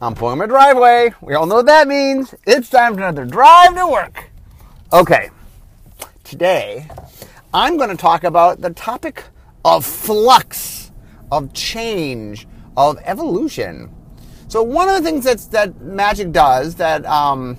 [0.00, 1.12] I'm pulling my driveway.
[1.20, 2.32] We all know what that means.
[2.46, 4.30] It's time for another drive to work.
[4.92, 5.30] Okay,
[6.22, 6.88] today
[7.52, 9.24] I'm going to talk about the topic
[9.64, 10.92] of flux,
[11.32, 13.92] of change, of evolution.
[14.46, 17.58] So one of the things that's, that Magic does that um,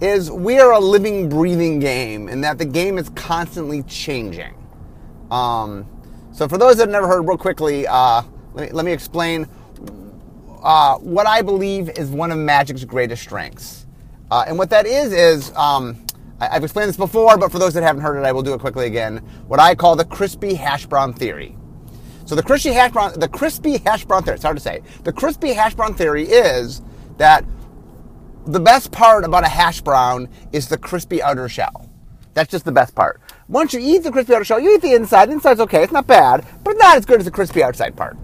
[0.00, 4.52] is we are a living, breathing game, and that the game is constantly changing.
[5.30, 5.86] Um,
[6.32, 8.22] so for those that have never heard, real quickly, uh,
[8.52, 9.46] let, me, let me explain
[10.62, 13.86] uh, what I believe is one of Magic's greatest strengths.
[14.30, 16.04] Uh, and what that is, is um,
[16.40, 18.54] I, have explained this before, but for those that haven't heard it, I will do
[18.54, 19.18] it quickly again.
[19.46, 21.56] What I call the crispy hash brown theory.
[22.26, 24.82] So the crispy hash brown, the crispy hash brown theory, it's hard to say.
[25.04, 26.82] The crispy hash brown theory is
[27.16, 27.44] that
[28.46, 31.90] the best part about a hash brown is the crispy outer shell.
[32.34, 33.20] That's just the best part.
[33.48, 35.30] Once you eat the crispy outer shell, you eat the inside.
[35.30, 38.16] The inside's okay, it's not bad, but not as good as the crispy outside part.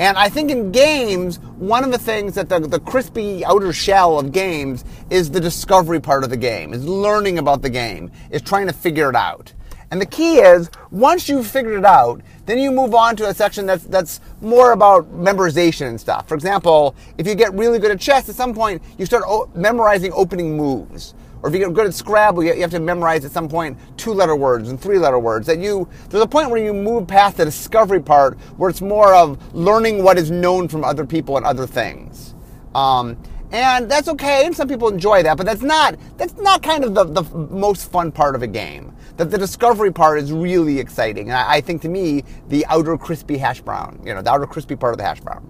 [0.00, 4.18] And I think in games, one of the things that the, the crispy outer shell
[4.18, 8.42] of games is the discovery part of the game, is learning about the game, is
[8.42, 9.52] trying to figure it out.
[9.92, 13.34] And the key is, once you've figured it out, then you move on to a
[13.34, 16.26] section that's, that's more about memorization and stuff.
[16.26, 19.48] For example, if you get really good at chess, at some point you start o-
[19.54, 21.14] memorizing opening moves
[21.44, 24.14] or if you get good at Scrabble, you have to memorize at some point two
[24.14, 25.46] letter words and three letter words.
[25.46, 29.14] That you, there's a point where you move past the discovery part where it's more
[29.14, 32.34] of learning what is known from other people and other things.
[32.74, 33.18] Um,
[33.52, 36.94] and that's okay, and some people enjoy that, but that's not, that's not kind of
[36.94, 38.96] the, the most fun part of a game.
[39.18, 41.28] That the discovery part is really exciting.
[41.28, 44.46] And I, I think to me, the outer crispy hash brown, you know, the outer
[44.46, 45.48] crispy part of the hash brown.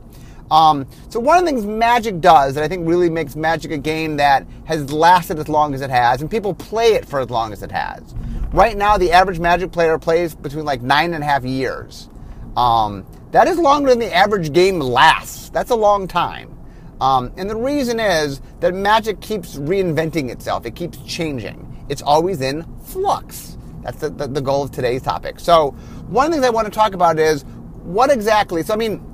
[0.55, 3.77] Um, so one of the things Magic does that I think really makes Magic a
[3.77, 7.29] game that has lasted as long as it has, and people play it for as
[7.29, 8.15] long as it has.
[8.53, 12.09] Right now, the average Magic player plays between like nine and a half years.
[12.57, 15.51] Um, that is longer than the average game lasts.
[15.51, 16.57] That's a long time.
[17.01, 20.67] Um, and the reason is that Magic keeps reinventing itself.
[20.67, 21.85] It keeps changing.
[21.89, 23.59] It's always in flux.
[23.83, 25.41] That's the, the, the goal of today's topic.
[25.41, 25.73] So
[26.07, 27.43] one of the things I want to talk about is
[27.83, 28.63] what exactly.
[28.63, 29.14] So I mean,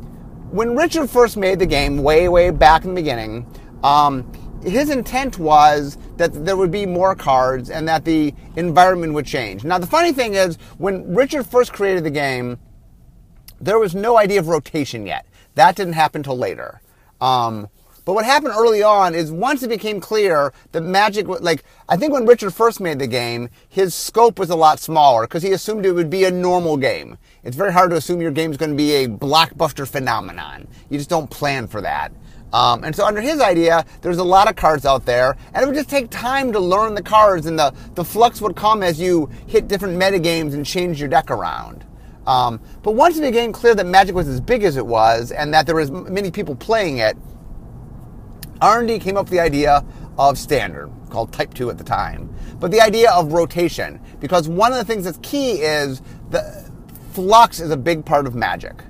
[0.51, 3.47] when Richard first made the game, way, way back in the beginning,
[3.85, 4.31] um,
[4.63, 9.65] his intent was that there would be more cards and that the environment would change.
[9.65, 12.59] Now, the funny thing is, when Richard first created the game,
[13.61, 15.27] there was no idea of rotation yet.
[15.55, 16.81] That didn't happen until later.
[17.21, 17.69] Um,
[18.05, 22.13] but what happened early on is once it became clear that Magic, like, I think
[22.13, 25.87] when Richard first made the game, his scope was a lot smaller because he assumed
[25.87, 27.19] it would be a normal game.
[27.45, 30.67] It's very hard to assume your game is going to be a blockbuster phenomenon.
[30.89, 32.13] You just don't plan for that.
[32.53, 35.67] Um, and so under his idea, there's a lot of cards out there, and it
[35.67, 39.01] would just take time to learn the cards, and the, the flux would come as
[39.01, 41.85] you hit different metagames and change your deck around.
[42.27, 45.55] Um, but once it became clear that Magic was as big as it was, and
[45.55, 47.17] that there was many people playing it,
[48.63, 49.85] R&D came up with the idea
[50.19, 52.35] of standard, called Type 2 at the time.
[52.59, 56.71] But the idea of rotation, because one of the things that's key is the
[57.13, 58.85] flux is a big part of Magic.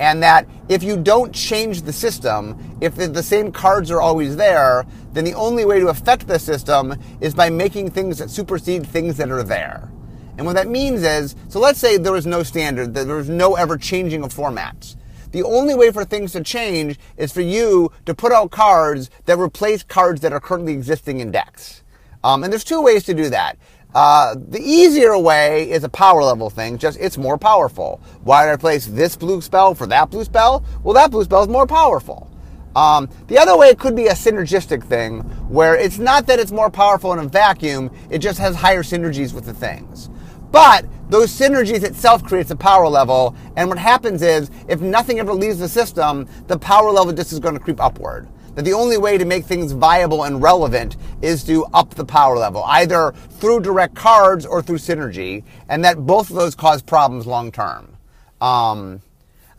[0.00, 4.84] And that if you don't change the system, if the same cards are always there,
[5.12, 9.16] then the only way to affect the system is by making things that supersede things
[9.16, 9.88] that are there.
[10.36, 13.28] And what that means is, so let's say there was no standard, that there was
[13.28, 14.96] no ever changing of formats.
[15.34, 19.36] The only way for things to change is for you to put out cards that
[19.36, 21.82] replace cards that are currently existing in decks.
[22.22, 23.58] Um, and there's two ways to do that.
[23.96, 28.00] Uh, the easier way is a power level thing, just it's more powerful.
[28.22, 30.64] Why did I replace this blue spell for that blue spell?
[30.84, 32.30] Well, that blue spell is more powerful.
[32.76, 36.70] Um, the other way could be a synergistic thing, where it's not that it's more
[36.70, 40.10] powerful in a vacuum, it just has higher synergies with the things.
[40.52, 45.32] But those synergies itself creates a power level, and what happens is if nothing ever
[45.32, 48.28] leaves the system, the power level just is going to creep upward.
[48.54, 52.36] That the only way to make things viable and relevant is to up the power
[52.36, 57.26] level, either through direct cards or through synergy, and that both of those cause problems
[57.26, 57.96] long term.
[58.40, 59.02] Um,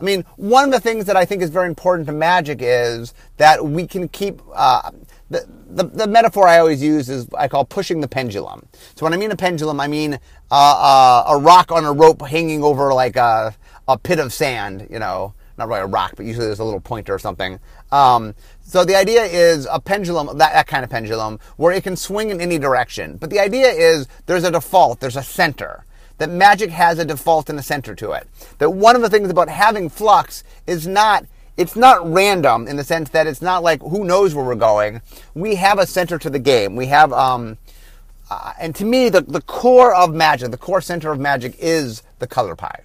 [0.00, 3.14] I mean, one of the things that I think is very important to Magic is
[3.36, 4.40] that we can keep.
[4.54, 4.90] Uh,
[5.28, 8.68] the, the, the, metaphor I always use is I call pushing the pendulum.
[8.94, 10.14] So when I mean a pendulum, I mean uh,
[10.50, 13.54] uh, a rock on a rope hanging over like a,
[13.88, 16.80] a pit of sand, you know, not really a rock, but usually there's a little
[16.80, 17.58] pointer or something.
[17.90, 21.96] Um, so the idea is a pendulum, that, that kind of pendulum, where it can
[21.96, 23.16] swing in any direction.
[23.16, 25.84] But the idea is there's a default, there's a center.
[26.18, 28.26] That magic has a default and a center to it.
[28.58, 31.26] That one of the things about having flux is not
[31.56, 35.00] it's not random in the sense that it's not like who knows where we're going.
[35.34, 36.76] We have a center to the game.
[36.76, 37.56] We have, um,
[38.30, 42.02] uh, and to me, the, the core of magic, the core center of magic is
[42.18, 42.82] the color pie.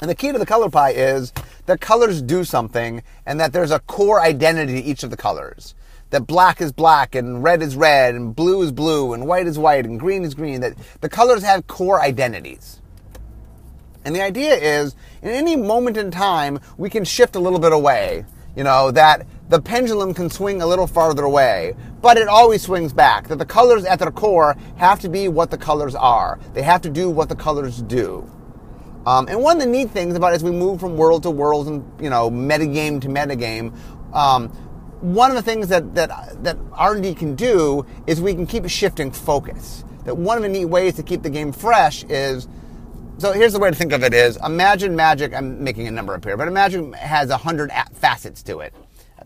[0.00, 1.32] And the key to the color pie is
[1.66, 5.74] that colors do something and that there's a core identity to each of the colors.
[6.14, 9.58] That black is black and red is red and blue is blue and white is
[9.58, 10.60] white and green is green.
[10.60, 12.80] That the colors have core identities.
[14.04, 17.72] And the idea is, in any moment in time, we can shift a little bit
[17.72, 18.26] away.
[18.54, 22.92] You know, that the pendulum can swing a little farther away, but it always swings
[22.92, 23.26] back.
[23.26, 26.38] That the colors at their core have to be what the colors are.
[26.52, 28.30] They have to do what the colors do.
[29.04, 31.66] Um, and one of the neat things about as we move from world to world
[31.66, 33.76] and you know metagame to metagame,
[34.14, 34.50] um,
[35.04, 39.10] one of the things that that that R&D can do is we can keep shifting
[39.10, 39.84] focus.
[40.04, 42.48] That one of the neat ways to keep the game fresh is
[43.18, 46.14] so here's the way to think of it is imagine magic i'm making a number
[46.14, 48.74] up here but imagine has 100 facets to it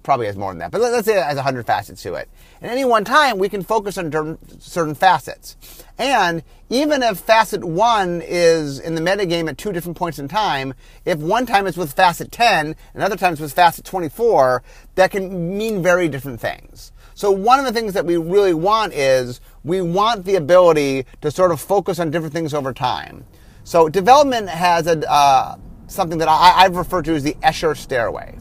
[0.03, 2.29] probably has more than that but let's say it has 100 facets to it.
[2.63, 5.57] At any one time we can focus on certain facets.
[5.99, 10.75] And even if facet 1 is in the metagame at two different points in time
[11.05, 14.63] if one time it's with facet 10 and other times with facet 24
[14.95, 16.93] that can mean very different things.
[17.15, 21.33] So one of the things that we really want is we want the ability to
[21.33, 23.25] sort of focus on different things over time.
[23.65, 25.57] So development has a, uh,
[25.89, 28.39] something that I, have referred to as the Escher stairway.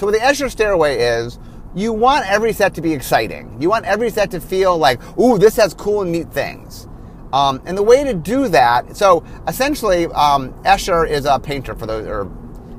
[0.00, 1.38] So what the Escher stairway is,
[1.74, 3.54] you want every set to be exciting.
[3.60, 6.88] You want every set to feel like, ooh, this has cool and neat things.
[7.34, 11.84] Um, and the way to do that, so essentially, um, Escher is a painter for
[11.84, 12.32] those, or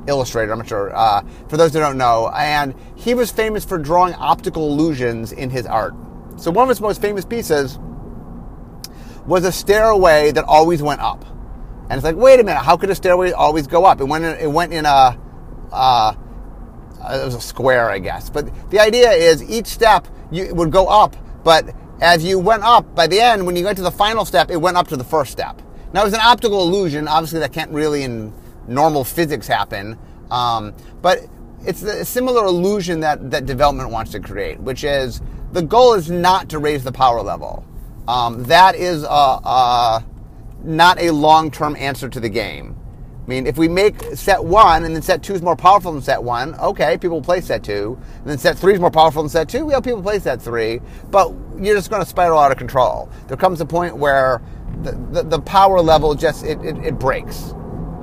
[0.08, 3.78] illustrator, I'm not sure, uh, for those that don't know, and he was famous for
[3.78, 5.94] drawing optical illusions in his art.
[6.38, 7.78] So one of his most famous pieces
[9.28, 11.24] was a stairway that always went up.
[11.84, 14.02] And it's like, wait a minute, how could a stairway always go up?
[14.02, 15.20] It went in, it went in a,
[15.72, 16.16] uh,
[17.10, 18.30] it was a square, I guess.
[18.30, 22.96] But the idea is each step you, would go up, but as you went up,
[22.96, 25.04] by the end, when you went to the final step, it went up to the
[25.04, 25.62] first step.
[25.94, 27.08] Now, it's an optical illusion.
[27.08, 28.34] Obviously, that can't really in
[28.68, 29.98] normal physics happen.
[30.32, 31.20] Um, but
[31.66, 35.22] it's a similar illusion that, that development wants to create, which is
[35.52, 37.66] the goal is not to raise the power level.
[38.08, 40.06] Um, that is a, a,
[40.64, 42.76] not a long-term answer to the game.
[43.32, 46.02] I mean, if we make set one and then set two is more powerful than
[46.02, 47.98] set one, okay, people play set two.
[48.18, 50.82] And then set three is more powerful than set two, yeah, people play set three.
[51.12, 53.10] But you're just going to spiral out of control.
[53.30, 54.42] There comes a point where
[54.82, 57.54] the, the, the power level just, it, it, it breaks.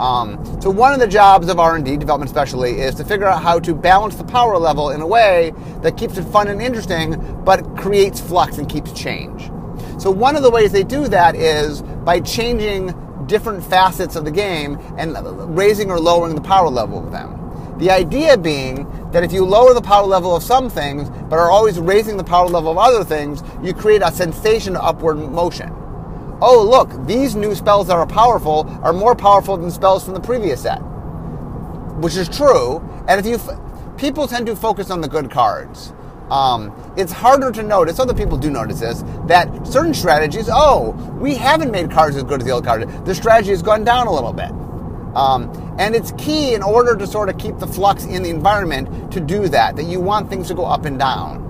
[0.00, 3.58] Um, so one of the jobs of R&D, development especially, is to figure out how
[3.60, 5.52] to balance the power level in a way
[5.82, 9.50] that keeps it fun and interesting, but creates flux and keeps change.
[10.00, 12.94] So one of the ways they do that is by changing
[13.28, 15.16] different facets of the game and
[15.56, 17.36] raising or lowering the power level of them.
[17.78, 21.50] The idea being that if you lower the power level of some things, but are
[21.50, 25.70] always raising the power level of other things, you create a sensation of upward motion.
[26.40, 30.20] Oh, look, these new spells that are powerful are more powerful than spells from the
[30.20, 30.78] previous set.
[31.98, 32.78] Which is true,
[33.08, 33.38] and if you
[33.96, 35.92] people tend to focus on the good cards.
[36.30, 40.90] Um, it's harder to notice, other people do notice this, that certain strategies, oh,
[41.20, 42.88] we haven't made cards as good as the old card.
[43.04, 44.50] The strategy has gone down a little bit.
[45.14, 49.12] Um, and it's key in order to sort of keep the flux in the environment
[49.12, 51.44] to do that, that you want things to go up and down.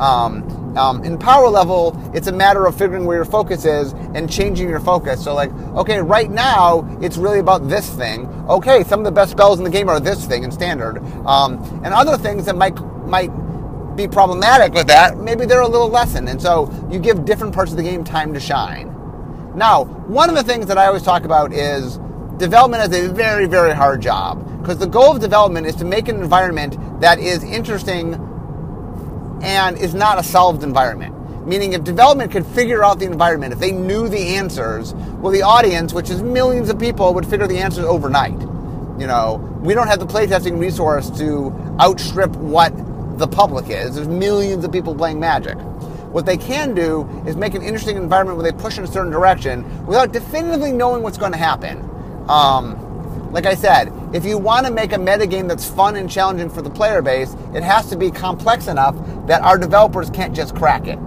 [0.00, 4.30] Um, um, in power level, it's a matter of figuring where your focus is and
[4.30, 5.22] changing your focus.
[5.22, 8.26] So, like, okay, right now it's really about this thing.
[8.48, 11.58] Okay, some of the best spells in the game are this thing in standard, um,
[11.84, 13.30] and other things that might might
[14.00, 16.28] be problematic with that, maybe they're a little lessened.
[16.28, 18.88] And so you give different parts of the game time to shine.
[19.54, 21.98] Now, one of the things that I always talk about is
[22.38, 24.46] development is a very, very hard job.
[24.60, 28.14] Because the goal of development is to make an environment that is interesting
[29.42, 31.16] and is not a solved environment.
[31.46, 35.42] Meaning, if development could figure out the environment, if they knew the answers, well, the
[35.42, 38.38] audience, which is millions of people, would figure the answers overnight.
[39.00, 42.74] You know, we don't have the playtesting resource to outstrip what
[43.20, 43.94] the public is.
[43.94, 45.56] There's millions of people playing Magic.
[46.10, 49.12] What they can do is make an interesting environment where they push in a certain
[49.12, 51.78] direction without definitively knowing what's going to happen.
[52.28, 56.50] Um, like I said, if you want to make a metagame that's fun and challenging
[56.50, 58.96] for the player base, it has to be complex enough
[59.28, 60.98] that our developers can't just crack it.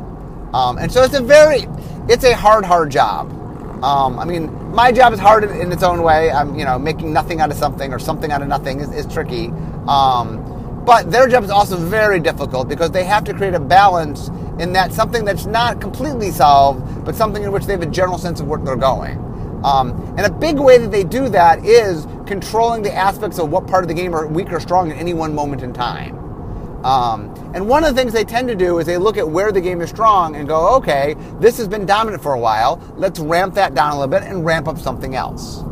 [0.53, 1.67] Um, and so it's a very,
[2.08, 3.29] it's a hard, hard job.
[3.84, 6.32] Um, I mean, my job is hard in, its own way.
[6.32, 9.12] I'm, you know, making nothing out of something or something out of nothing is, is
[9.12, 9.48] tricky.
[9.88, 10.52] Um,
[10.85, 14.73] but their job is also very difficult because they have to create a balance in
[14.73, 18.39] that something that's not completely solved, but something in which they have a general sense
[18.39, 19.17] of where they're going.
[19.63, 23.65] Um, and a big way that they do that is controlling the aspects of what
[23.65, 26.17] part of the game are weak or strong at any one moment in time.
[26.83, 29.53] Um, and one of the things they tend to do is they look at where
[29.53, 32.81] the game is strong and go, okay, this has been dominant for a while.
[32.97, 35.63] Let's ramp that down a little bit and ramp up something else.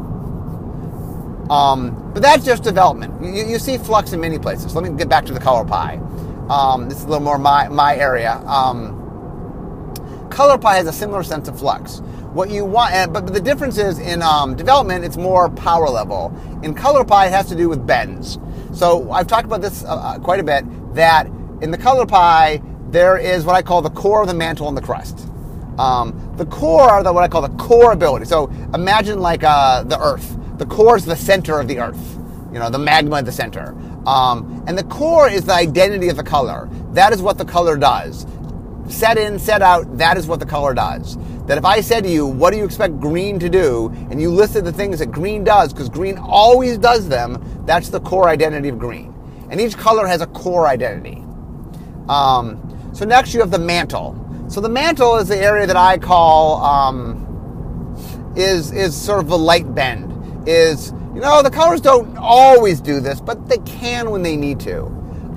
[1.52, 3.22] Um, but that's just development.
[3.22, 4.74] You, you, see flux in many places.
[4.74, 5.98] Let me get back to the color pie.
[6.50, 8.38] Um, this is a little more my, my area.
[8.46, 8.98] Um,
[10.30, 12.00] color pie has a similar sense of flux.
[12.32, 16.34] What you want, but the difference is in um, development, it's more power level.
[16.64, 18.40] In color pie, it has to do with bends.
[18.72, 20.64] So I've talked about this uh, uh, quite a bit.
[20.96, 21.28] That
[21.62, 24.78] in the color pie, there is what I call the core of the mantle and
[24.78, 25.28] the crust.
[25.78, 28.26] Um, the core are the, what I call the core ability.
[28.26, 30.38] So imagine like uh, the Earth.
[30.62, 32.20] The core is the center of the Earth.
[32.54, 33.76] You know, the magma at the center.
[34.06, 36.70] Um, and the core is the identity of the color.
[36.92, 38.28] That is what the color does.
[38.88, 41.18] Set in, set out, that is what the color does.
[41.48, 43.90] That if I said to you, what do you expect green to do?
[44.12, 48.00] And you listed the things that green does, because green always does them, that's the
[48.00, 49.16] core identity of green.
[49.50, 51.24] And each color has a core identity.
[52.08, 54.16] Um, so next you have the mantle.
[54.48, 59.36] So the mantle is the area that I call um, is is sort of a
[59.36, 60.11] light bend.
[60.46, 64.60] Is you know the colors don't always do this, but they can when they need
[64.62, 64.86] to.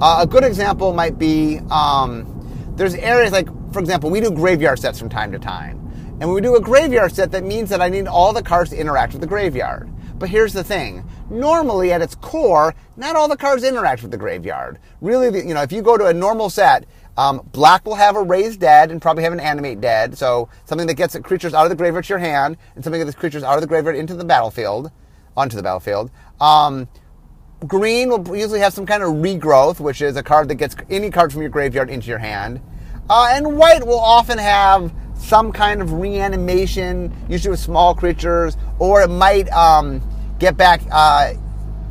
[0.01, 2.31] Uh, a good example might be um,
[2.77, 5.79] there's areas like, for example, we do graveyard sets from time to time.
[6.21, 8.71] And when we do a graveyard set, that means that I need all the cards
[8.71, 9.91] to interact with the graveyard.
[10.19, 11.09] But here's the thing.
[11.29, 14.79] Normally, at its core, not all the cards interact with the graveyard.
[15.01, 18.23] Really, you know, if you go to a normal set, um, black will have a
[18.23, 20.19] raise dead and probably have an animate dead.
[20.19, 23.07] So something that gets creatures out of the graveyard to your hand, and something that
[23.07, 24.91] gets creatures out of the graveyard into the battlefield,
[25.37, 26.11] onto the battlefield.
[26.41, 26.89] Um,
[27.67, 31.11] green will usually have some kind of regrowth, which is a card that gets any
[31.11, 32.61] card from your graveyard into your hand.
[33.09, 39.03] Uh, and white will often have some kind of reanimation, usually with small creatures, or
[39.03, 40.03] it might um,
[40.39, 41.33] get back uh,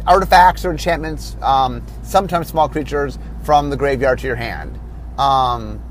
[0.05, 4.79] artifacts or enchantments, um, sometimes small creatures, from the graveyard to your hand.
[5.17, 5.81] Um,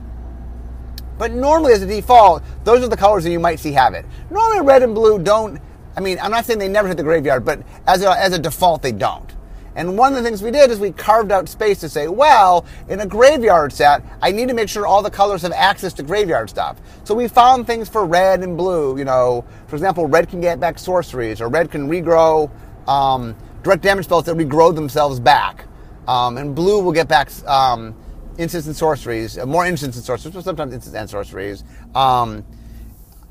[1.19, 4.05] but normally, as a default, those are the colors that you might see have it.
[4.31, 5.61] Normally, red and blue don't.
[5.97, 8.39] I mean, I'm not saying they never hit the graveyard, but as a, as a
[8.39, 9.31] default, they don't.
[9.75, 12.67] And one of the things we did is we carved out space to say, well,
[12.89, 16.03] in a graveyard set, I need to make sure all the colors have access to
[16.03, 16.79] graveyard stuff.
[17.05, 18.99] So we found things for red and blue.
[18.99, 22.51] You know, for example, red can get back sorceries, or red can regrow
[22.87, 25.67] um, direct damage spells that regrow themselves back.
[26.07, 27.95] Um, and blue will get back um,
[28.39, 31.65] instants and sorceries, uh, more instants and sorceries, but sometimes instants and sorceries.
[31.95, 32.45] Um,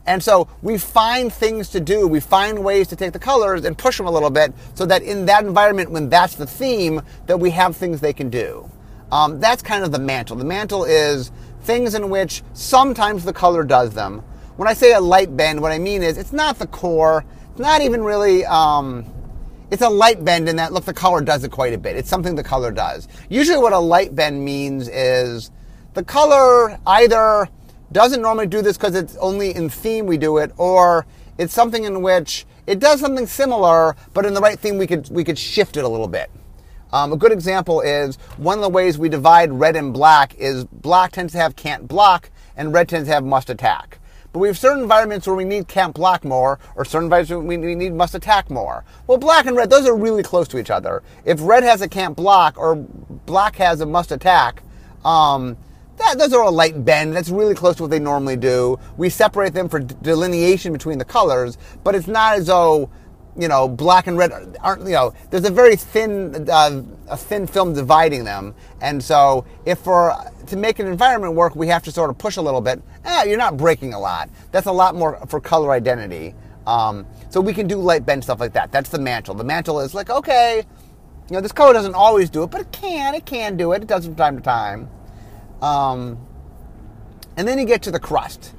[0.05, 2.08] and so we find things to do.
[2.08, 5.03] We find ways to take the colors and push them a little bit so that
[5.03, 8.70] in that environment, when that's the theme, that we have things they can do.
[9.12, 10.38] Um, that's kind of the mantle.
[10.38, 11.31] The mantle is
[11.62, 14.24] things in which sometimes the color does them.
[14.55, 17.24] When I say a light bend, what I mean is it's not the core.
[17.51, 18.46] It's not even really.
[18.46, 19.05] Um,
[19.71, 21.95] it's a light bend in that look the color does it quite a bit.
[21.95, 23.07] It's something the color does.
[23.29, 25.49] Usually, what a light bend means is
[25.93, 27.49] the color either
[27.91, 31.05] doesn't normally do this because it's only in theme we do it, or
[31.37, 35.09] it's something in which it does something similar, but in the right theme we could
[35.09, 36.29] we could shift it a little bit.
[36.93, 40.65] Um, a good example is one of the ways we divide red and black is
[40.65, 43.99] black tends to have can't block, and red tends to have must attack.
[44.33, 47.39] But we have certain environments where we need can't block more, or certain environments where
[47.39, 48.85] we need must attack more.
[49.07, 51.03] Well, black and red, those are really close to each other.
[51.25, 54.63] If red has a can't block or black has a must attack,
[55.03, 55.57] um,
[55.97, 57.13] that, those are a light bend.
[57.13, 58.79] That's really close to what they normally do.
[58.97, 62.89] We separate them for delineation between the colors, but it's not as though
[63.38, 67.47] you know black and red aren't you know there's a very thin uh, a thin
[67.47, 68.53] film dividing them.
[68.81, 70.15] And so if for
[70.47, 72.81] to make an environment work we have to sort of push a little bit.
[73.05, 74.29] Eh, you're not breaking a lot.
[74.51, 76.35] That's a lot more for color identity.
[76.67, 78.71] Um, so we can do light bend stuff like that.
[78.71, 79.35] That's the mantle.
[79.35, 80.65] The mantle is like okay
[81.29, 83.83] you know this color doesn't always do it but it can it can do it.
[83.83, 84.89] It does from time to time.
[85.61, 86.17] Um,
[87.38, 88.53] and then you get to the crust.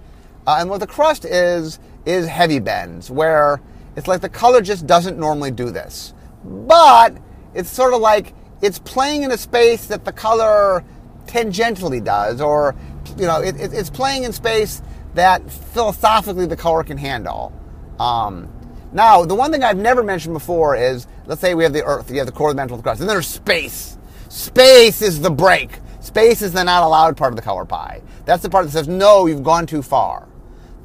[0.47, 3.61] Uh, and what the crust is, is heavy bends, where
[3.97, 6.15] it's like the color just doesn't normally do this.
[6.45, 7.17] But
[7.55, 10.85] it's sort of like it's playing in a space that the color
[11.27, 12.75] tangentially does, or,
[13.17, 14.83] you know, it, it, it's playing in space
[15.15, 17.53] that philosophically the color can handle.
[17.99, 18.53] Um,
[18.93, 22.11] now, the one thing I've never mentioned before is, let's say we have the Earth,
[22.11, 23.99] you have the core of the the crust, and there's space.
[24.29, 25.79] Space is the break.
[26.01, 28.03] Space is the not allowed part of the color pie.
[28.25, 30.29] That's the part that says, no, you've gone too far.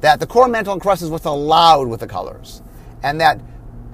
[0.00, 2.62] That the core mantle and crust is what's allowed with the colors.
[3.02, 3.40] And that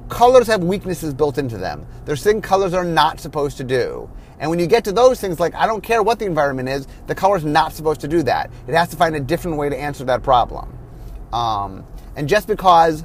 [0.08, 1.86] colors have weaknesses built into them.
[2.04, 4.10] There's things colors are not supposed to do.
[4.38, 6.86] And when you get to those things, like I don't care what the environment is,
[7.06, 8.50] the color's not supposed to do that.
[8.66, 10.76] It has to find a different way to answer that problem.
[11.32, 13.04] Um, and just because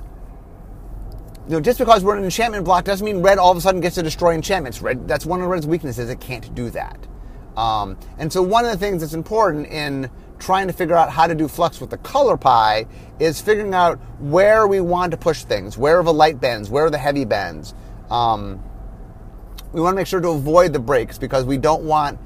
[1.48, 3.82] you know, just because we're an enchantment block doesn't mean red all of a sudden
[3.82, 4.84] gets to destroy enchantments.
[4.84, 6.08] Red, that's one of red's weaknesses.
[6.08, 7.08] It can't do that.
[7.58, 11.28] Um, and so one of the things that's important in trying to figure out how
[11.28, 12.86] to do flux with the color pie
[13.20, 16.86] is figuring out where we want to push things, where are the light bends, where
[16.86, 17.74] are the heavy bends.
[18.10, 18.64] Um,
[19.74, 22.20] we want to make sure to avoid the breaks because we don't want,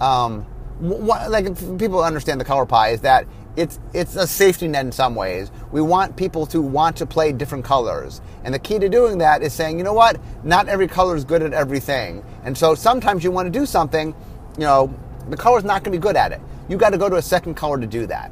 [0.00, 0.46] um,
[0.80, 1.46] like
[1.78, 5.50] people understand the color pie is that it's it's a safety net in some ways.
[5.72, 9.42] We want people to want to play different colors, and the key to doing that
[9.42, 13.24] is saying, you know what, not every color is good at everything, and so sometimes
[13.24, 14.14] you want to do something,
[14.56, 14.94] you know,
[15.28, 16.40] the color's not going to be good at it.
[16.68, 18.30] You got to go to a second color to do that,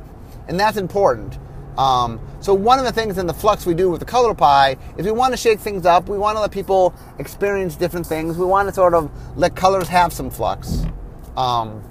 [0.49, 1.39] and that's important.
[1.79, 4.77] Um, so one of the things in the flux we do with the color pie
[4.97, 6.09] is we want to shake things up.
[6.09, 8.39] We want to let people experience different things.
[8.39, 10.85] We want to sort of let colors have some flux.
[11.37, 11.83] Um,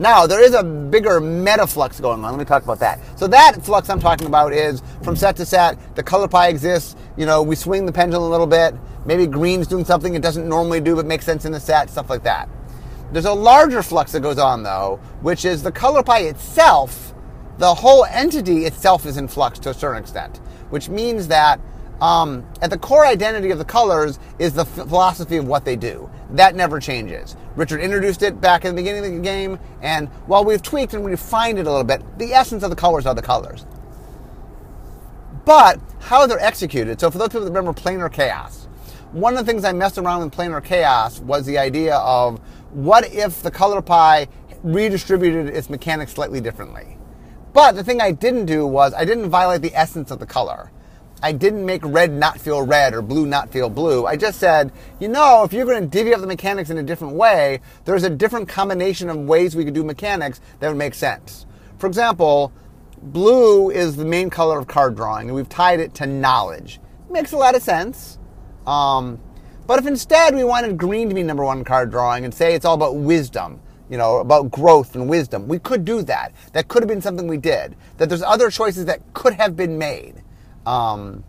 [0.00, 2.30] now, there is a bigger meta flux going on.
[2.30, 3.00] Let me talk about that.
[3.16, 6.94] So that flux I'm talking about is from set to set, the color pie exists.
[7.16, 8.74] You know, we swing the pendulum a little bit.
[9.04, 12.10] Maybe green's doing something it doesn't normally do but makes sense in the set, stuff
[12.10, 12.48] like that.
[13.10, 17.14] There's a larger flux that goes on though, which is the color pie itself,
[17.58, 20.38] the whole entity itself is in flux to a certain extent,
[20.70, 21.60] which means that
[22.00, 26.08] um, at the core identity of the colors is the philosophy of what they do.
[26.30, 27.34] That never changes.
[27.56, 31.04] Richard introduced it back in the beginning of the game, and while we've tweaked and
[31.04, 33.66] refined it a little bit, the essence of the colors are the colors.
[35.44, 38.68] But how they're executed, so for those people that remember planar chaos,
[39.12, 43.12] one of the things I messed around with planar chaos was the idea of what
[43.12, 44.28] if the color pie
[44.62, 46.96] redistributed its mechanics slightly differently.
[47.52, 50.70] But the thing I didn't do was I didn't violate the essence of the color.
[51.20, 54.06] I didn't make red not feel red or blue not feel blue.
[54.06, 56.82] I just said, you know, if you're going to divvy up the mechanics in a
[56.82, 60.94] different way, there's a different combination of ways we could do mechanics that would make
[60.94, 61.46] sense.
[61.78, 62.52] For example,
[63.02, 66.80] blue is the main color of card drawing, and we've tied it to knowledge.
[67.10, 68.18] Makes a lot of sense.
[68.64, 69.20] Um,
[69.68, 72.64] but if instead we wanted green to be number one card drawing and say it's
[72.64, 73.60] all about wisdom,
[73.90, 76.32] you know, about growth and wisdom, we could do that.
[76.54, 77.76] That could have been something we did.
[77.98, 80.22] That there's other choices that could have been made.
[80.64, 81.22] Um,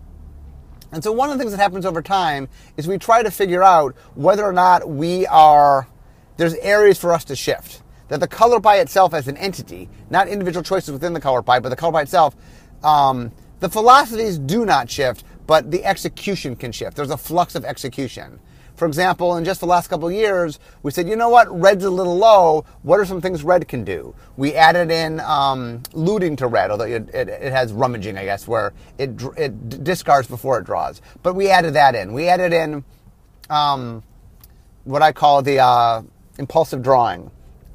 [0.93, 3.61] and so one of the things that happens over time is we try to figure
[3.61, 5.89] out whether or not we are,
[6.37, 7.83] there's areas for us to shift.
[8.07, 11.59] That the color pie itself as an entity, not individual choices within the color pie,
[11.59, 12.37] but the color pie itself,
[12.85, 16.95] um, the philosophies do not shift, but the execution can shift.
[16.95, 18.39] There's a flux of execution.
[18.75, 21.83] For example, in just the last couple of years, we said, you know what, red's
[21.83, 22.65] a little low.
[22.83, 24.13] What are some things red can do?
[24.37, 28.47] We added in um, looting to red, although it, it, it, has rummaging, I guess,
[28.47, 31.01] where it, it discards before it draws.
[31.23, 32.13] But we added that in.
[32.13, 32.83] We added in
[33.49, 34.03] um,
[34.83, 36.03] what I call the uh,
[36.37, 37.31] impulsive drawing.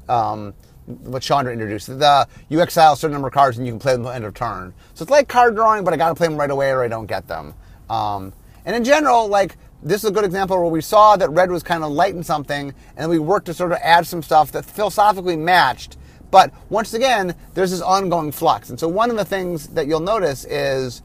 [0.07, 0.53] Um,
[0.85, 1.87] what Chandra introduced.
[1.87, 4.15] The you exile a certain number of cards and you can play them at the
[4.15, 4.73] end of turn.
[4.93, 6.87] So it's like card drawing, but I got to play them right away or I
[6.87, 7.53] don't get them.
[7.89, 8.33] Um,
[8.65, 11.61] and in general, like this is a good example where we saw that red was
[11.61, 14.65] kind of light in something, and we worked to sort of add some stuff that
[14.65, 15.97] philosophically matched.
[16.31, 18.69] But once again, there's this ongoing flux.
[18.69, 21.03] And so one of the things that you'll notice is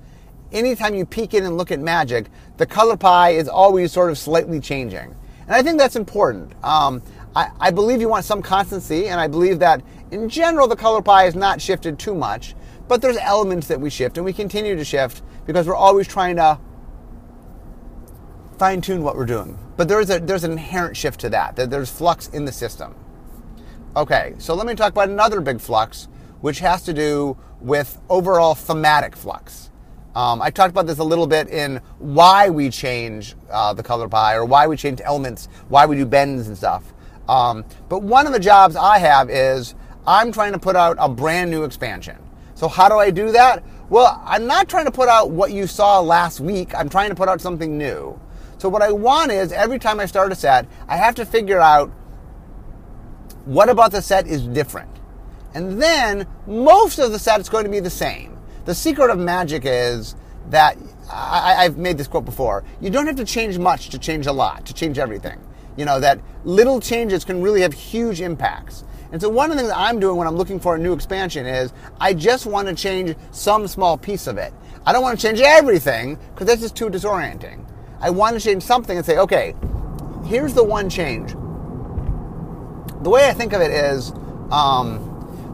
[0.51, 4.19] anytime you peek in and look at magic, the color pie is always sort of
[4.19, 5.15] slightly changing.
[5.43, 6.53] And I think that's important.
[6.65, 7.03] Um,
[7.37, 11.03] I, I believe you want some constancy, and I believe that in general the color
[11.03, 12.55] pie is not shifted too much,
[12.89, 16.37] but there's elements that we shift, and we continue to shift because we're always trying
[16.37, 16.59] to
[18.61, 19.59] fine tune what we're doing.
[19.79, 21.57] But there's a there's an inherent shift to that.
[21.57, 22.95] That there's flux in the system.
[23.97, 26.09] Okay, so let me talk about another big flux,
[26.43, 29.71] which has to do with overall thematic flux.
[30.15, 34.11] Um, I talked about this a little bit in why we change uh, the color
[34.11, 36.93] pie or why we change elements, why we do bends and stuff.
[37.31, 39.75] Um, but one of the jobs I have is
[40.07, 42.19] I'm trying to put out a brand new expansion.
[42.55, 43.65] So how do I do that?
[43.89, 46.75] Well, I'm not trying to put out what you saw last week.
[46.75, 48.21] I'm trying to put out something new.
[48.61, 51.59] So what I want is every time I start a set, I have to figure
[51.59, 51.89] out
[53.47, 54.91] what about the set is different.
[55.55, 58.37] And then most of the set is going to be the same.
[58.67, 60.15] The secret of magic is
[60.51, 60.77] that
[61.11, 62.63] I, have made this quote before.
[62.83, 65.41] You don't have to change much to change a lot, to change everything.
[65.79, 68.85] You know, that little changes can really have huge impacts.
[69.11, 71.47] And so one of the things I'm doing when I'm looking for a new expansion
[71.47, 74.53] is I just want to change some small piece of it.
[74.85, 77.65] I don't want to change everything because that's just too disorienting.
[78.01, 79.55] I want to change something and say, okay,
[80.25, 81.33] here's the one change.
[83.03, 84.13] The way I think of it is
[84.51, 84.99] um,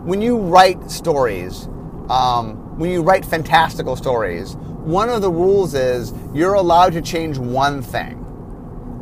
[0.06, 1.66] when you write stories,
[2.08, 7.38] um, when you write fantastical stories, one of the rules is you're allowed to change
[7.38, 8.22] one thing.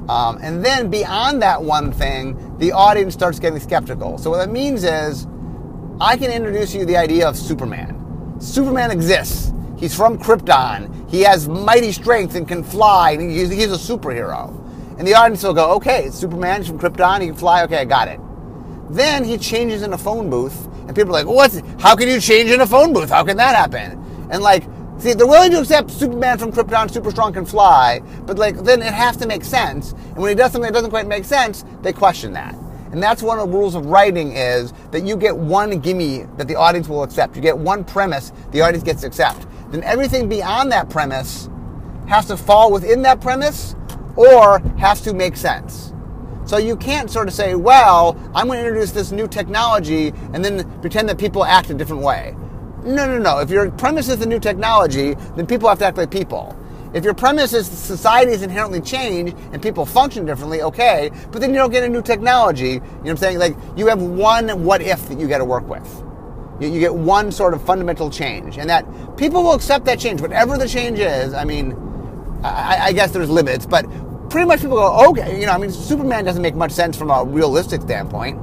[0.08, 4.16] Um, and then beyond that one thing, the audience starts getting skeptical.
[4.18, 5.26] So what that means is
[6.00, 8.36] I can introduce you the idea of Superman.
[8.40, 9.52] Superman exists.
[9.78, 11.03] He's from Krypton.
[11.14, 13.12] He has mighty strength and can fly.
[13.12, 14.48] And he's, he's a superhero.
[14.98, 17.20] And the audience will go, okay, Superman's from Krypton.
[17.20, 17.62] He can fly.
[17.62, 18.18] Okay, I got it.
[18.90, 21.62] Then he changes in a phone booth, and people are like, what's?
[21.78, 23.10] How can you change in a phone booth?
[23.10, 24.28] How can that happen?
[24.28, 24.64] And like
[24.98, 28.80] See, they're willing to accept Superman from Krypton, super strong, can fly, but like then
[28.80, 29.92] it has to make sense.
[29.92, 32.54] And when he does something that doesn't quite make sense, they question that.
[32.92, 36.46] And that's one of the rules of writing is that you get one gimme that
[36.46, 37.34] the audience will accept.
[37.34, 39.46] You get one premise the audience gets to accept.
[39.74, 41.50] Then everything beyond that premise
[42.06, 43.74] has to fall within that premise
[44.14, 45.92] or has to make sense.
[46.44, 50.44] So you can't sort of say, well, I'm going to introduce this new technology and
[50.44, 52.36] then pretend that people act a different way.
[52.84, 53.40] No, no, no.
[53.40, 56.56] If your premise is the new technology, then people have to act like people.
[56.92, 61.50] If your premise is society is inherently changed and people function differently, okay, but then
[61.50, 62.74] you don't get a new technology.
[62.74, 63.38] You know what I'm saying?
[63.40, 66.03] Like you have one what if that you got to work with.
[66.60, 68.84] You, you, get one sort of fundamental change, and that
[69.16, 71.34] people will accept that change, whatever the change is.
[71.34, 71.72] I mean,
[72.44, 73.86] I, I guess there's limits, but
[74.30, 77.10] pretty much people go, okay, you know, I mean, Superman doesn't make much sense from
[77.10, 78.38] a realistic standpoint,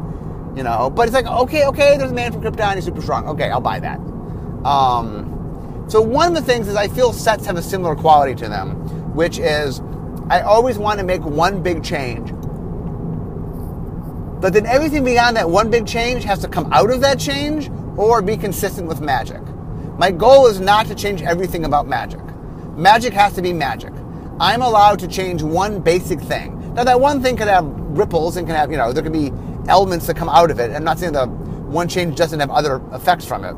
[0.58, 3.28] you know, but it's like, okay, okay, there's a man from Krypton, he's super strong.
[3.28, 4.00] Okay, I'll buy that.
[4.66, 8.48] Um, so one of the things is I feel sets have a similar quality to
[8.50, 8.76] them,
[9.16, 9.82] which is
[10.30, 12.32] I always want to make one big change.
[14.42, 17.70] But then everything beyond that one big change has to come out of that change
[17.98, 19.42] or be consistent with magic.
[19.98, 22.22] My goal is not to change everything about magic.
[22.76, 23.94] Magic has to be magic.
[24.40, 26.74] I'm allowed to change one basic thing.
[26.74, 29.32] Now, that one thing can have ripples and can have, you know, there can be
[29.68, 30.72] elements that come out of it.
[30.72, 33.54] I'm not saying the one change doesn't have other effects from it.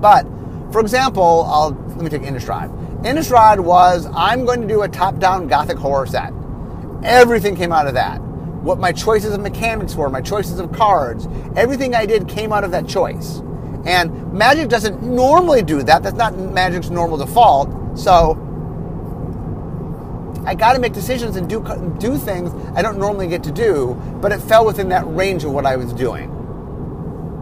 [0.00, 0.24] But,
[0.72, 2.70] for example, I'll, let me take Innistrad.
[3.02, 6.32] Innistrad was, I'm going to do a top down gothic horror set.
[7.02, 8.20] Everything came out of that.
[8.68, 11.26] What my choices of mechanics were, my choices of cards,
[11.56, 13.38] everything I did came out of that choice.
[13.86, 16.02] And Magic doesn't normally do that.
[16.02, 17.98] That's not Magic's normal default.
[17.98, 18.32] So
[20.44, 21.64] I got to make decisions and do
[21.98, 25.52] do things I don't normally get to do, but it fell within that range of
[25.52, 26.28] what I was doing.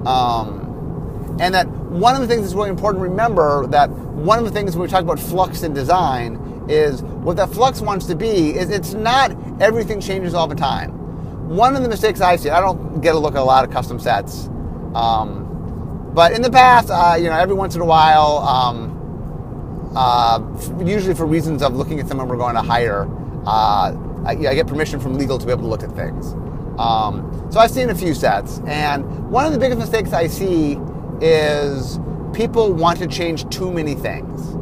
[0.07, 4.45] Um, and that one of the things that's really important to remember that one of
[4.45, 6.37] the things when we talk about flux in design
[6.69, 10.96] is what that flux wants to be is it's not everything changes all the time.
[11.47, 13.71] One of the mistakes I see, I don't get a look at a lot of
[13.71, 14.49] custom sets,
[14.95, 18.39] um, but in the past, uh, you know, every once in a while.
[18.39, 18.97] Um,
[19.97, 20.41] uh,
[20.85, 23.09] usually for reasons of looking at someone we're going to hire.
[23.47, 26.35] Uh, I, I, get permission from legal to be able to look at things.
[26.79, 30.79] Um, so I've seen a few sets, and one of the biggest mistakes I see
[31.23, 31.99] is
[32.35, 34.55] people want to change too many things.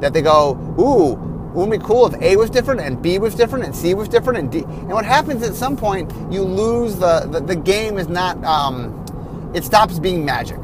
[0.00, 1.16] That they go, ooh,
[1.54, 4.08] it would be cool if A was different and B was different and C was
[4.08, 4.62] different and D.
[4.64, 9.52] And what happens at some point, you lose the, the, the game is not, um,
[9.54, 10.58] it stops being magic.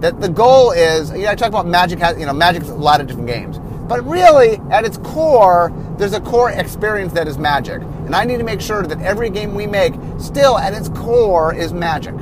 [0.00, 2.74] That the goal is, you know, I talk about magic has, you know, magic's a
[2.74, 3.58] lot of different games.
[3.86, 7.82] But really, at its core, there's a core experience that is magic.
[7.82, 11.54] And I need to make sure that every game we make, still at its core,
[11.54, 12.14] is magic.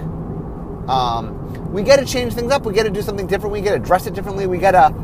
[0.88, 2.64] Um, we get to change things up.
[2.64, 3.52] We get to do something different.
[3.52, 4.46] We get to dress it differently.
[4.46, 4.94] We get to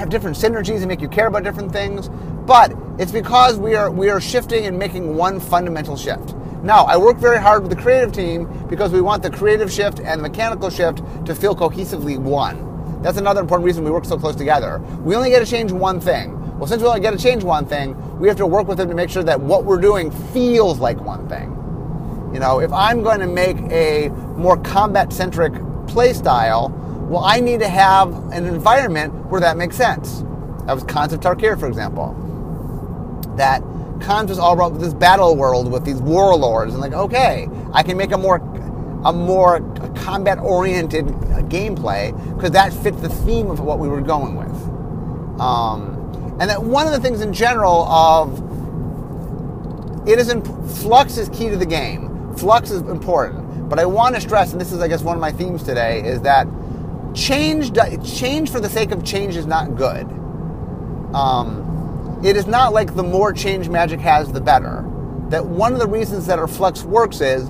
[0.00, 2.08] have different synergies and make you care about different things.
[2.46, 6.34] But it's because we are we are shifting and making one fundamental shift.
[6.62, 10.00] Now, I work very hard with the creative team because we want the creative shift
[10.00, 13.02] and the mechanical shift to feel cohesively one.
[13.02, 14.78] That's another important reason we work so close together.
[15.02, 16.36] We only get to change one thing.
[16.58, 18.90] Well, since we only get to change one thing, we have to work with them
[18.90, 21.48] to make sure that what we're doing feels like one thing.
[22.34, 25.54] You know, if I'm going to make a more combat centric
[25.86, 26.68] play style,
[27.10, 30.22] well, I need to have an environment where that makes sense.
[30.66, 32.14] That was Khans of Tarkir, for example.
[33.36, 33.64] That
[34.00, 37.96] Khans was all about this battle world with these warlords, and like, okay, I can
[37.96, 38.36] make a more
[39.04, 39.58] a more
[39.96, 41.06] combat oriented
[41.50, 45.40] gameplay because that fits the theme of what we were going with.
[45.40, 48.38] Um, and that one of the things in general of
[50.08, 52.36] it is in, flux is key to the game.
[52.36, 55.20] Flux is important, but I want to stress, and this is I guess one of
[55.20, 56.46] my themes today, is that
[57.14, 57.72] change
[58.18, 60.06] change for the sake of change is not good.
[61.14, 64.84] Um, it is not like the more change magic has, the better.
[65.28, 67.48] That one of the reasons that our flux works is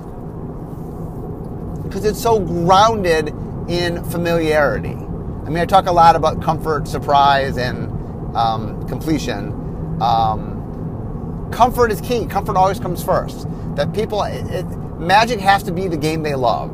[1.83, 3.29] because it's so grounded
[3.67, 4.93] in familiarity.
[4.93, 7.91] I mean, I talk a lot about comfort, surprise, and
[8.35, 10.01] um, completion.
[10.01, 12.25] Um, comfort is key.
[12.27, 13.47] Comfort always comes first.
[13.75, 14.65] That people, it, it,
[14.99, 16.71] magic has to be the game they love,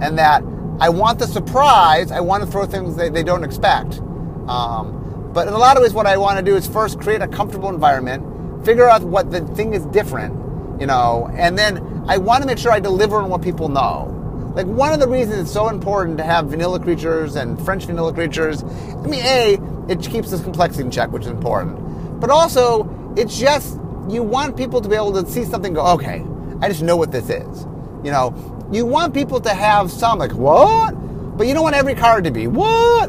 [0.00, 0.44] and that
[0.82, 2.10] I want the surprise.
[2.10, 4.00] I want to throw things they, they don't expect.
[4.48, 7.22] Um, but in a lot of ways, what I want to do is first create
[7.22, 12.18] a comfortable environment, figure out what the thing is different, you know, and then I
[12.18, 14.08] want to make sure I deliver on what people know.
[14.56, 18.12] Like one of the reasons it's so important to have vanilla creatures and French vanilla
[18.12, 22.20] creatures, I mean, A, it keeps this complexity in check, which is important.
[22.20, 26.24] But also, it's just, you want people to be able to see something go, okay,
[26.60, 27.66] I just know what this is.
[28.02, 28.34] You know,
[28.72, 30.92] you want people to have some, like, what?
[31.36, 33.08] But you don't want every card to be, what?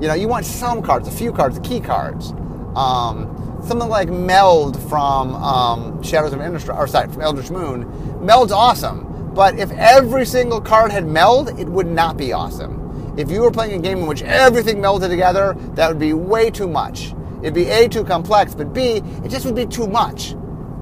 [0.00, 2.32] You know, you want some cards, a few cards, key cards.
[2.74, 7.86] Um, something like Meld from um, Shadows of Innistrad, or sorry, from Eldritch Moon.
[8.24, 13.14] Meld's awesome, but if every single card had Meld, it would not be awesome.
[13.18, 16.50] If you were playing a game in which everything melded together, that would be way
[16.50, 17.14] too much.
[17.42, 20.32] It'd be A, too complex, but B, it just would be too much.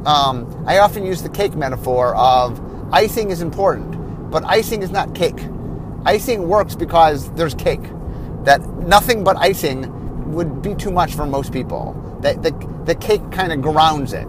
[0.04, 2.60] Um, I often use the cake metaphor of
[2.92, 3.96] icing is important,
[4.30, 5.40] but icing is not cake.
[6.04, 7.82] Icing works because there's cake.
[8.44, 11.94] That nothing but icing would be too much for most people.
[12.20, 12.52] That the,
[12.84, 14.26] the cake kind of grounds it.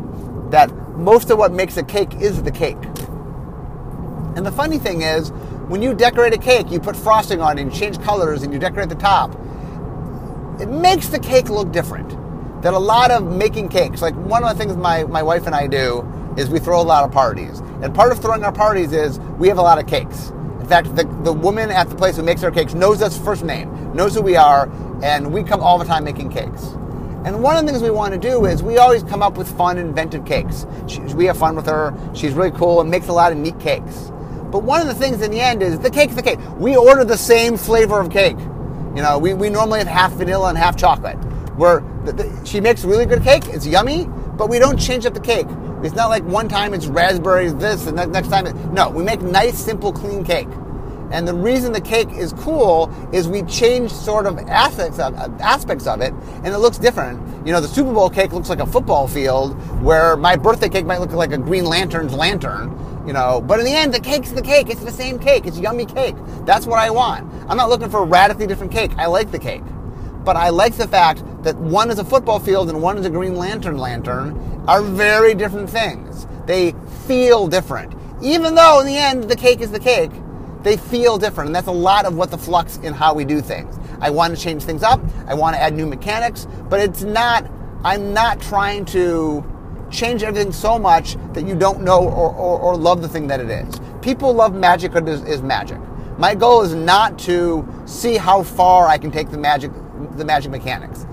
[0.52, 2.84] That most of what makes a cake is the cake.
[4.36, 5.30] And the funny thing is,
[5.68, 8.60] when you decorate a cake, you put frosting on it and change colors and you
[8.60, 9.34] decorate the top.
[10.60, 12.10] It makes the cake look different.
[12.62, 15.56] That a lot of making cakes, like one of the things my, my wife and
[15.56, 17.62] I do is we throw a lot of parties.
[17.82, 20.30] And part of throwing our parties is we have a lot of cakes.
[20.60, 23.44] In fact, the, the woman at the place who makes our cakes knows us first
[23.44, 24.72] name, knows who we are,
[25.04, 26.64] and we come all the time making cakes.
[27.24, 29.48] And one of the things we want to do is we always come up with
[29.58, 30.66] fun, inventive cakes.
[30.88, 31.94] She, we have fun with her.
[32.16, 34.12] She's really cool and makes a lot of neat cakes.
[34.52, 36.40] But one of the things in the end is the cake's the cake.
[36.58, 38.38] We order the same flavor of cake.
[38.96, 41.18] You know, we, we normally have half vanilla and half chocolate.
[41.56, 45.14] Where the, the, she makes really good cake, it's yummy, but we don't change up
[45.14, 45.48] the cake.
[45.84, 49.22] It's not like one time it's raspberries this and next time it, no, we make
[49.22, 50.48] nice, simple, clean cake.
[51.12, 55.86] And the reason the cake is cool is we change sort of aspects of, aspects
[55.86, 57.46] of it, and it looks different.
[57.46, 60.86] You know, the Super Bowl cake looks like a football field, where my birthday cake
[60.86, 62.78] might look like a Green Lantern's lantern.
[63.06, 64.70] You know, but in the end, the cake's the cake.
[64.70, 65.46] It's the same cake.
[65.46, 66.16] It's yummy cake.
[66.46, 67.30] That's what I want.
[67.50, 68.92] I'm not looking for a radically different cake.
[68.98, 69.64] I like the cake,
[70.24, 73.10] but I like the fact that one is a football field and one is a
[73.10, 76.28] Green Lantern lantern are very different things.
[76.46, 76.74] They
[77.08, 80.12] feel different, even though in the end the cake is the cake
[80.64, 81.48] they feel different.
[81.50, 83.78] And that's a lot of what the flux in how we do things.
[84.00, 85.02] I want to change things up.
[85.28, 87.50] I want to add new mechanics, but it's not,
[87.84, 89.46] I'm not trying to
[89.92, 93.40] change everything so much that you don't know or, or, or love the thing that
[93.40, 93.80] it is.
[94.02, 95.80] People love magic it is magic.
[96.18, 99.72] My goal is not to see how far I can take the magic,
[100.18, 101.06] the magic mechanics.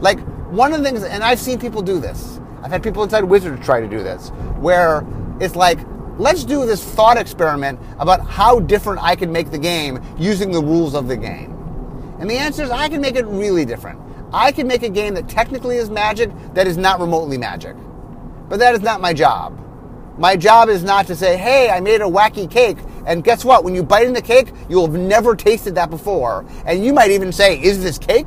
[0.00, 2.40] Like one of the things, and I've seen people do this.
[2.62, 5.06] I've had people inside Wizards try to do this, where
[5.40, 5.78] it's like
[6.18, 10.62] let's do this thought experiment about how different I can make the game using the
[10.62, 11.52] rules of the game.
[12.18, 14.00] And the answer is I can make it really different.
[14.32, 17.76] I can make a game that technically is magic that is not remotely magic.
[18.48, 19.62] But that is not my job.
[20.18, 23.64] My job is not to say, hey, I made a wacky cake, and guess what?
[23.64, 26.46] When you bite in the cake, you'll have never tasted that before.
[26.64, 28.26] And you might even say, is this cake?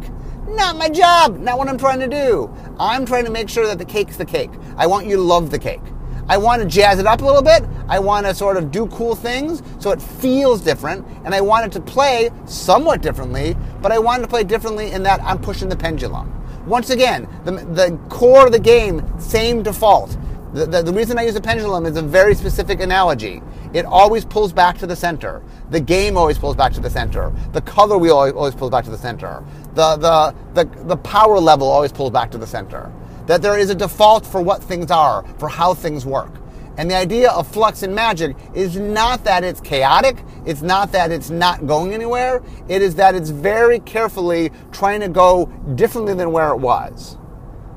[0.50, 2.50] Not my job, not what I'm trying to do.
[2.80, 4.50] I'm trying to make sure that the cake's the cake.
[4.78, 5.82] I want you to love the cake.
[6.28, 7.64] I want to jazz it up a little bit.
[7.88, 11.06] I want to sort of do cool things so it feels different.
[11.24, 14.92] And I want it to play somewhat differently, but I want it to play differently
[14.92, 16.34] in that I'm pushing the pendulum.
[16.66, 20.18] Once again, the, the core of the game, same default.
[20.54, 23.42] The, the, the, reason I use a pendulum is a very specific analogy.
[23.74, 25.44] It always pulls back to the center.
[25.70, 27.32] The game always pulls back to the center.
[27.54, 29.44] The color wheel always, always pulls back to the center.
[29.76, 32.92] The, the, the, the power level always pulls back to the center
[33.30, 36.32] that there is a default for what things are, for how things work.
[36.80, 41.12] And the idea of flux and magic is not that it's chaotic, it's not that
[41.12, 46.32] it's not going anywhere, it is that it's very carefully trying to go differently than
[46.32, 47.18] where it was.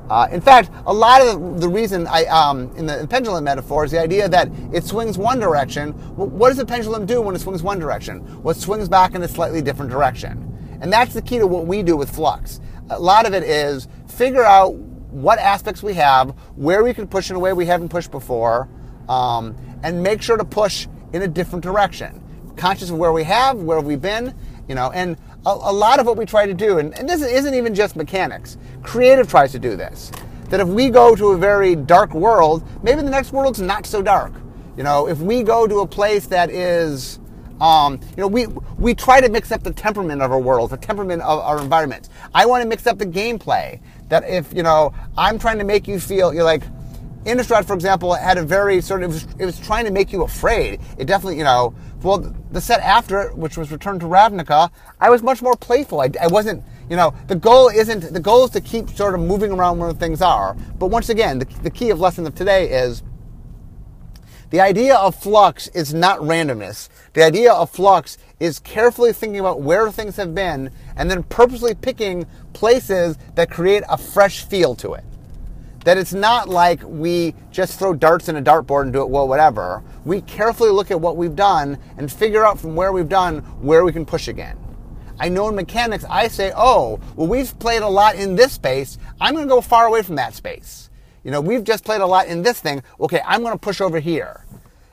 [0.09, 3.91] Uh, in fact, a lot of the, reason I, um, in the pendulum metaphor is
[3.91, 5.93] the idea that it swings one direction.
[6.15, 8.43] Well, what does the pendulum do when it swings one direction?
[8.43, 10.77] Well, it swings back in a slightly different direction.
[10.81, 12.59] And that's the key to what we do with flux.
[12.89, 17.29] A lot of it is figure out what aspects we have, where we can push
[17.29, 18.67] in a way we haven't pushed before,
[19.07, 22.21] um, and make sure to push in a different direction.
[22.57, 24.35] Conscious of where we have, where we've been,
[24.67, 27.21] you know, and a, a lot of what we try to do, and, and this
[27.21, 30.11] isn't even just mechanics, creative tries to do this.
[30.49, 34.01] That if we go to a very dark world, maybe the next world's not so
[34.01, 34.33] dark.
[34.77, 37.19] You know, if we go to a place that is,
[37.61, 40.77] um, you know, we we try to mix up the temperament of our world, the
[40.77, 42.09] temperament of our environment.
[42.33, 43.79] I want to mix up the gameplay
[44.09, 46.63] that if, you know, I'm trying to make you feel, you're like,
[47.25, 50.11] Innistrad, for example, had a very sort of, it was, it was, trying to make
[50.11, 50.81] you afraid.
[50.97, 55.09] It definitely, you know, well, the set after it, which was Return to Ravnica, I
[55.09, 56.01] was much more playful.
[56.01, 59.21] I, I wasn't, you know, the goal isn't, the goal is to keep sort of
[59.21, 60.55] moving around where things are.
[60.77, 63.03] But once again, the, the key of lesson of today is
[64.49, 66.87] the idea of flux is not randomness.
[67.13, 71.73] The idea of flux is carefully thinking about where things have been and then purposely
[71.73, 75.03] picking places that create a fresh feel to it.
[75.83, 79.27] That it's not like we just throw darts in a dartboard and do it well,
[79.27, 79.83] whatever.
[80.05, 83.83] We carefully look at what we've done and figure out from where we've done where
[83.83, 84.57] we can push again.
[85.19, 88.97] I know in mechanics, I say, oh, well, we've played a lot in this space.
[89.19, 90.89] I'm going to go far away from that space.
[91.23, 92.81] You know, we've just played a lot in this thing.
[92.99, 94.45] Okay, I'm going to push over here.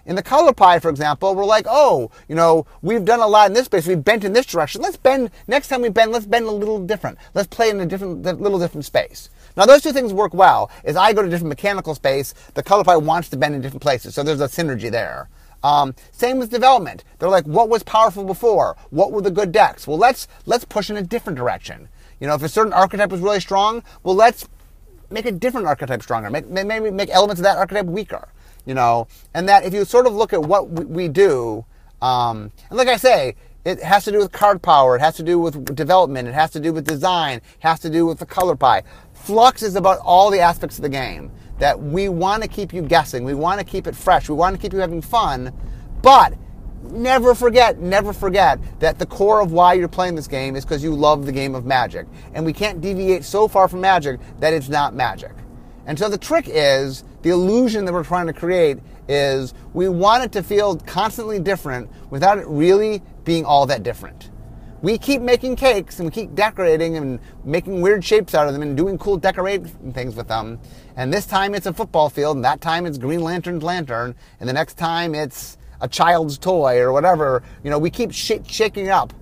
[0.06, 3.48] In the color pie, for example, we're like, oh, you know, we've done a lot
[3.48, 3.86] in this space.
[3.86, 4.82] We've bent in this direction.
[4.82, 5.30] Let's bend.
[5.46, 7.18] Next time we bend, let's bend a little different.
[7.34, 9.30] Let's play in a different, little different space.
[9.56, 10.70] Now, those two things work well.
[10.84, 13.82] As I go to different mechanical space, the color pie wants to bend in different
[13.82, 14.14] places.
[14.14, 15.28] So there's a synergy there.
[15.62, 17.04] Um, same with development.
[17.18, 18.76] They're like, what was powerful before?
[18.90, 19.86] What were the good decks?
[19.86, 21.88] Well, let's let's push in a different direction.
[22.18, 24.48] You know, if a certain archetype was really strong, well, let's
[25.10, 26.30] make a different archetype stronger.
[26.30, 28.28] Make, maybe make elements of that archetype weaker.
[28.66, 31.64] You know, and that if you sort of look at what we, we do,
[32.00, 33.34] um, and like I say,
[33.64, 34.96] it has to do with card power.
[34.96, 36.28] It has to do with development.
[36.28, 37.38] It has to do with design.
[37.38, 38.82] It has to do with the color pie.
[39.22, 42.80] Flux is about all the aspects of the game that we want to keep you
[42.80, 43.22] guessing.
[43.22, 44.28] We want to keep it fresh.
[44.28, 45.52] We want to keep you having fun.
[46.02, 46.34] But
[46.84, 50.82] never forget, never forget that the core of why you're playing this game is because
[50.82, 52.06] you love the game of magic.
[52.32, 55.32] And we can't deviate so far from magic that it's not magic.
[55.86, 60.24] And so the trick is the illusion that we're trying to create is we want
[60.24, 64.30] it to feel constantly different without it really being all that different.
[64.82, 68.62] We keep making cakes and we keep decorating and making weird shapes out of them
[68.62, 70.58] and doing cool decorating things with them.
[70.96, 74.48] And this time it's a football field, and that time it's Green Lantern's lantern, and
[74.48, 77.42] the next time it's a child's toy or whatever.
[77.62, 79.12] You know, we keep sh- shaking up.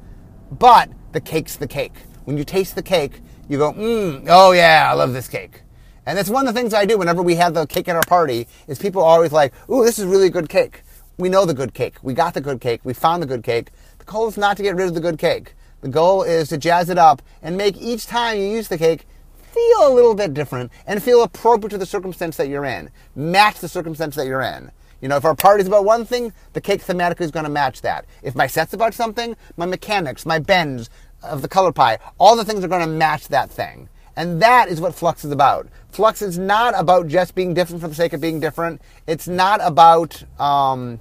[0.50, 1.94] But the cake's the cake.
[2.24, 5.62] When you taste the cake, you go, mmm, oh yeah, I love this cake.
[6.06, 8.02] And that's one of the things I do whenever we have the cake at our
[8.06, 10.82] party is people are always like, ooh, this is really good cake.
[11.18, 11.96] We know the good cake.
[12.02, 12.80] We got the good cake.
[12.84, 13.70] We found the good cake.
[14.08, 15.54] Goal is not to get rid of the good cake.
[15.82, 19.06] The goal is to jazz it up and make each time you use the cake
[19.52, 22.88] feel a little bit different and feel appropriate to the circumstance that you're in.
[23.14, 24.70] Match the circumstance that you're in.
[25.02, 27.82] You know, if our party's about one thing, the cake thematically is going to match
[27.82, 28.06] that.
[28.22, 30.88] If my set's about something, my mechanics, my bends
[31.22, 33.90] of the color pie, all the things are going to match that thing.
[34.16, 35.68] And that is what Flux is about.
[35.90, 38.80] Flux is not about just being different for the sake of being different.
[39.06, 40.98] It's not about um,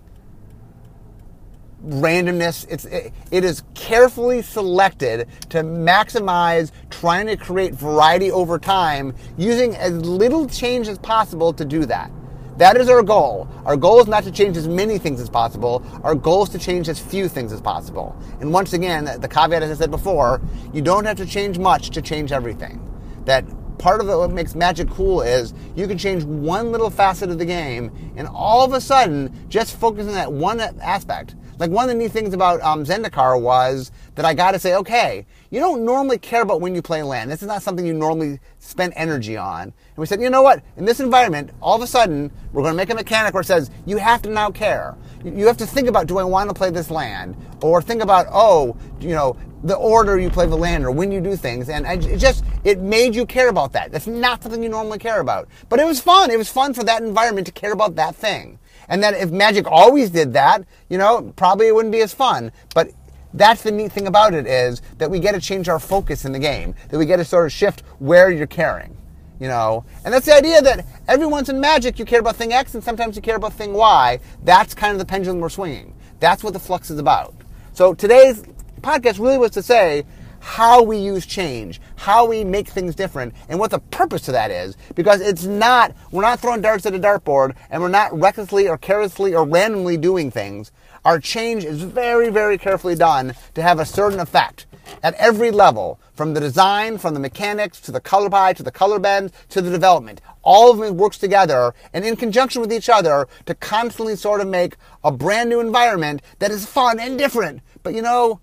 [1.86, 2.66] randomness.
[2.70, 9.76] It's it, it is carefully selected to maximize trying to create variety over time, using
[9.76, 12.12] as little change as possible to do that.
[12.58, 13.48] That is our goal.
[13.66, 15.84] Our goal is not to change as many things as possible.
[16.04, 18.16] Our goal is to change as few things as possible.
[18.42, 20.42] And once again, the caveat, as I said before,
[20.74, 22.82] you don't have to change much to change everything
[23.28, 23.46] that
[23.78, 27.46] part of what makes Magic cool is you can change one little facet of the
[27.46, 31.36] game, and all of a sudden, just focusing on that one aspect.
[31.60, 34.76] Like one of the neat things about um, Zendikar was that I got to say,
[34.76, 37.32] okay, you don't normally care about when you play land.
[37.32, 39.63] This is not something you normally spend energy on.
[39.63, 40.63] And we said, you know what?
[40.76, 43.46] In this environment, all of a sudden, we're going to make a mechanic where it
[43.46, 44.96] says you have to now care.
[45.24, 47.36] You have to think about, do I want to play this land?
[47.62, 51.20] Or think about, oh, you know, the order you play the land or when you
[51.20, 51.70] do things.
[51.70, 53.91] And it just, it made you care about that.
[53.91, 55.48] That's not something you normally care about.
[55.70, 56.30] But it was fun.
[56.30, 58.60] It was fun for that environment to care about that thing.
[58.89, 62.52] And that if Magic always did that, you know, probably it wouldn't be as fun.
[62.73, 62.91] But
[63.34, 66.32] that's the neat thing about it is that we get to change our focus in
[66.32, 66.73] the game.
[66.89, 68.95] That we get to sort of shift where you're caring.
[69.39, 72.73] You know, and that's the idea that everyone's in Magic you care about thing X
[72.73, 74.19] and sometimes you care about thing Y.
[74.43, 75.93] That's kind of the pendulum we're swinging.
[76.19, 77.36] That's what the flux is about.
[77.73, 78.41] So today's
[78.82, 80.06] podcast really was to say
[80.48, 84.50] how we use change, how we make things different, and what the purpose to that
[84.50, 84.78] is.
[84.96, 88.78] Because it's not, we're not throwing darts at a dartboard, and we're not recklessly or
[88.78, 90.72] carelessly or randomly doing things.
[91.04, 94.68] Our change is very, very carefully done to have a certain effect
[95.04, 98.72] at every level, from the design, from the mechanics, to the color pie, to the
[98.72, 100.22] color bend, to the development.
[100.44, 104.48] All of it works together and in conjunction with each other to constantly sort of
[104.48, 107.62] make a brand new environment that is fun and different.
[107.84, 108.40] But you know,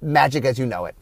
[0.00, 0.94] magic as you know it.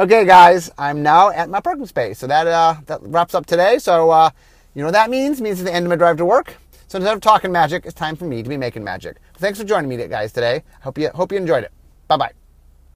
[0.00, 2.20] Okay, guys, I'm now at my parking space.
[2.20, 3.78] So that uh, that wraps up today.
[3.80, 4.30] So uh,
[4.74, 5.40] you know what that means?
[5.40, 6.54] It means it's the end of my drive to work.
[6.86, 9.16] So instead of talking magic, it's time for me to be making magic.
[9.38, 10.62] Thanks for joining me, guys, today.
[10.80, 11.72] I hope you hope you enjoyed it.
[12.06, 12.47] Bye bye.